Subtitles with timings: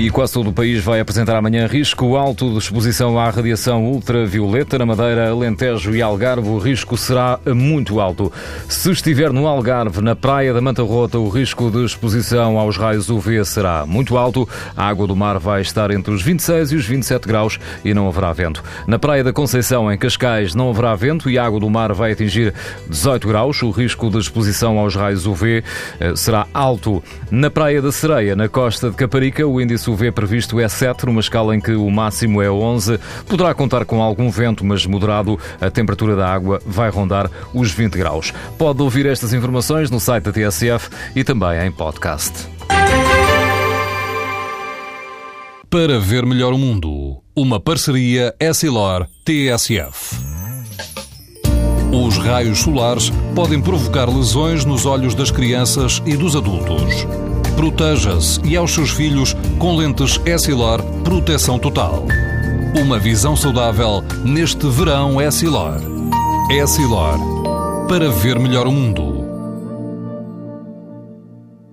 [0.00, 4.78] E quase todo o país vai apresentar amanhã risco alto de exposição à radiação ultravioleta.
[4.78, 8.32] Na Madeira, Alentejo e Algarve, o risco será muito alto.
[8.66, 13.10] Se estiver no Algarve, na praia da Manta Rota, o risco de exposição aos raios
[13.10, 14.48] UV será muito alto.
[14.74, 18.08] A água do mar vai estar entre os 26 e os 27 graus e não
[18.08, 18.64] haverá vento.
[18.86, 22.12] Na praia da Conceição, em Cascais, não haverá vento e a água do mar vai
[22.12, 22.54] atingir
[22.88, 23.62] 18 graus.
[23.62, 25.62] O risco de exposição aos raios UV
[26.00, 27.04] eh, será alto.
[27.30, 31.20] Na praia da Sereia, na costa de Caparica, o índice UV previsto é 7, numa
[31.20, 32.98] escala em que o máximo é 11.
[33.26, 35.38] Poderá contar com algum vento, mas moderado.
[35.60, 38.32] A temperatura da água vai rondar os 20 graus.
[38.56, 42.48] Pode ouvir estas informações no site da TSF e também em podcast.
[45.68, 50.16] Para ver melhor o mundo, uma parceria Essilor-TSF.
[51.92, 57.06] Os raios solares podem provocar lesões nos olhos das crianças e dos adultos.
[57.60, 62.06] Proteja-se e aos seus filhos com lentes Essilor Proteção Total.
[62.74, 65.78] Uma visão saudável neste verão Essilor.
[66.50, 67.18] Essilor.
[67.86, 69.19] Para ver melhor o mundo.